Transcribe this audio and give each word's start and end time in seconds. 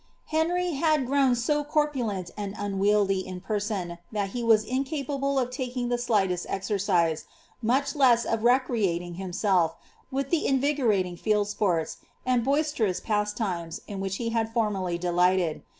Htnry 0.31 0.79
had 0.79 1.05
grown 1.05 1.35
so 1.35 1.63
corpulent 1.63 2.31
and 2.35 2.55
unwieldy 2.57 3.19
in 3.19 3.39
peraon. 3.39 3.99
thai 4.11 4.25
he 4.25 4.41
wm 4.43 4.65
iMipable 4.65 5.39
of 5.39 5.51
taking 5.51 5.89
the 5.89 5.97
slightest 5.99 6.47
exercise, 6.49 7.25
much 7.61 7.95
less 7.95 8.25
of 8.25 8.43
recreating 8.43 9.13
him 9.21 9.31
*rif 9.43 9.71
with 10.09 10.31
the 10.31 10.45
iniigoiating 10.47 11.19
field 11.19 11.49
sports, 11.49 11.97
and 12.25 12.43
boisterous 12.43 12.99
pastimes, 12.99 13.81
in 13.87 13.99
which 13.99 14.19
It 14.19 14.31
had 14.31 14.51
formerly 14.51 14.97
delighted. 14.97 15.61